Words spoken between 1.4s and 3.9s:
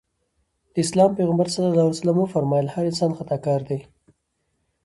ص وفرمایل هر انسان خطاکار دی.